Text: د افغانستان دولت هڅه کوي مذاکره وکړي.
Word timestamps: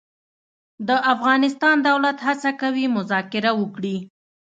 د 0.87 0.89
افغانستان 1.13 1.75
دولت 1.89 2.17
هڅه 2.27 2.51
کوي 2.61 2.85
مذاکره 2.97 3.51
وکړي. 3.61 3.97